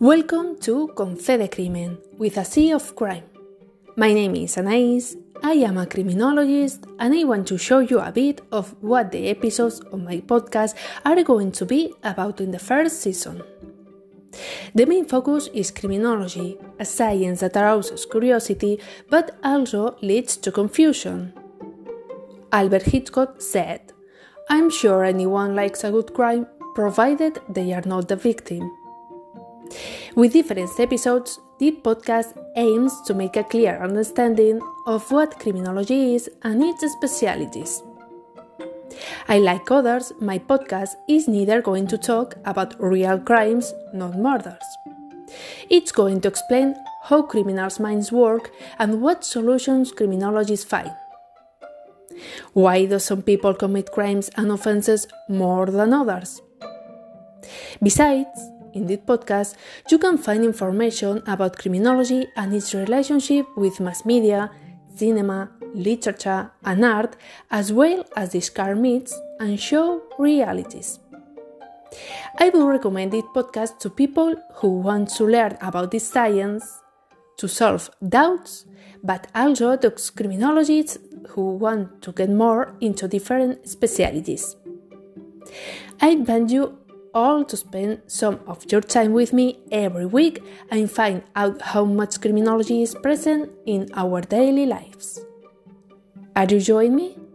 [0.00, 3.24] Welcome to Concede Crimen with a Sea of Crime.
[3.96, 8.12] My name is Anais, I am a criminologist, and I want to show you a
[8.12, 12.60] bit of what the episodes of my podcast are going to be about in the
[12.60, 13.42] first season.
[14.72, 18.78] The main focus is criminology, a science that arouses curiosity
[19.10, 21.32] but also leads to confusion.
[22.52, 23.92] Albert Hitchcock said,
[24.48, 28.77] I'm sure anyone likes a good crime provided they are not the victim.
[30.14, 36.30] With different episodes, this podcast aims to make a clear understanding of what criminology is
[36.42, 37.82] and its specialities.
[39.28, 44.64] I like others, my podcast is neither going to talk about real crimes, not murders.
[45.68, 50.90] It's going to explain how criminals' minds work and what solutions criminologists find.
[52.52, 56.40] Why do some people commit crimes and offenses more than others?
[57.82, 58.40] Besides,
[58.78, 59.56] in this podcast,
[59.90, 64.50] you can find information about criminology and its relationship with mass media,
[64.94, 67.16] cinema, literature, and art,
[67.50, 71.00] as well as discard myths and show realities.
[72.38, 76.64] I would recommend this podcast to people who want to learn about this science,
[77.38, 78.66] to solve doubts,
[79.02, 80.98] but also to criminologists
[81.30, 84.56] who want to get more into different specialities.
[86.00, 86.78] I invite you
[87.14, 91.84] all to spend some of your time with me every week and find out how
[91.84, 95.20] much criminology is present in our daily lives.
[96.36, 97.27] Are you joining me?